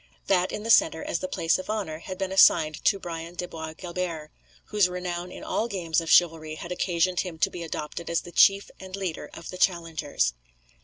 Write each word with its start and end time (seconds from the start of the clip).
That 0.25 0.51
in 0.51 0.63
the 0.63 0.71
centre, 0.71 1.03
as 1.03 1.19
the 1.19 1.27
place 1.27 1.59
of 1.59 1.69
honour, 1.69 1.99
had 1.99 2.17
been 2.17 2.31
assigned 2.31 2.83
to 2.85 2.97
Brian 2.97 3.35
de 3.35 3.47
Bois 3.47 3.73
Guilbert, 3.75 4.31
whose 4.65 4.89
renown 4.89 5.31
in 5.31 5.43
all 5.43 5.67
games 5.67 6.01
of 6.01 6.09
chivalry 6.09 6.55
had 6.55 6.71
occasioned 6.71 7.19
him 7.19 7.37
to 7.37 7.51
be 7.51 7.61
adopted 7.61 8.09
as 8.09 8.21
the 8.21 8.31
chief 8.31 8.71
and 8.79 8.95
leader 8.95 9.29
of 9.35 9.51
the 9.51 9.59
challengers. 9.59 10.33